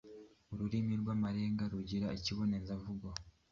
Ururimi 0.53 0.93
rw’Amarenga 1.01 1.63
rugira 1.71 2.07
ikibonezamvugo 2.17 3.07